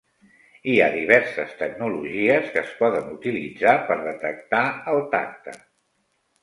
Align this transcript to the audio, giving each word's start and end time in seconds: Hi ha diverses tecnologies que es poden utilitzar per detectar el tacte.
Hi 0.71 0.77
ha 0.83 0.87
diverses 0.95 1.51
tecnologies 1.59 2.49
que 2.55 2.61
es 2.63 2.73
poden 2.81 3.15
utilitzar 3.19 3.77
per 3.93 4.01
detectar 4.11 4.67
el 4.97 5.09
tacte. 5.17 5.59